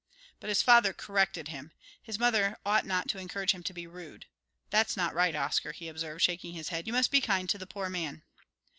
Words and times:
But 0.39 0.49
his 0.49 0.63
father 0.63 0.93
corrected 0.93 1.49
him 1.49 1.73
his 2.01 2.17
mother 2.17 2.57
ought 2.65 2.87
not 2.87 3.07
to 3.09 3.19
encourage 3.19 3.51
him 3.51 3.61
to 3.61 3.71
be 3.71 3.85
rude. 3.85 4.25
"That's 4.71 4.97
not 4.97 5.13
right, 5.13 5.35
Oscar," 5.35 5.73
he 5.73 5.87
observed, 5.87 6.23
shaking 6.23 6.53
his 6.53 6.69
head. 6.69 6.87
"You 6.87 6.93
must 6.93 7.11
be 7.11 7.21
kind 7.21 7.47
to 7.51 7.59
the 7.59 7.67
poor 7.67 7.87
man." 7.87 8.23